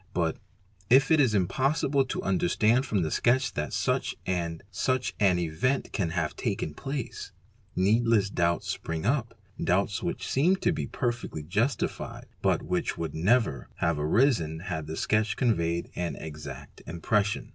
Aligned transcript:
But 0.15 0.37
if 0.89 1.11
it 1.11 1.19
is 1.19 1.35
impossible 1.35 2.03
to 2.05 2.23
understand 2.23 2.87
from 2.87 3.03
the 3.03 3.11
sketch 3.11 3.53
that 3.53 3.71
such 3.71 4.15
and 4.25 4.63
such 4.71 5.13
an 5.19 5.37
event 5.37 5.91
can 5.93 6.09
have 6.09 6.35
taken 6.35 6.73
place, 6.73 7.31
needless 7.75 8.31
doubts 8.31 8.67
spring 8.67 9.03
u 9.03 9.09
0; 9.11 9.27
doubts 9.63 10.01
which 10.01 10.27
seem 10.27 10.55
to 10.55 10.71
be 10.71 10.87
perfectly 10.87 11.43
justified 11.43 12.25
but 12.41 12.63
which 12.63 12.97
would 12.97 13.13
never 13.13 13.69
have 13.75 13.99
arisen 13.99 14.61
had 14.61 14.87
the 14.87 14.97
sketch 14.97 15.37
conveyed 15.37 15.91
an 15.95 16.15
"exact 16.15 16.81
impression"'. 16.87 17.49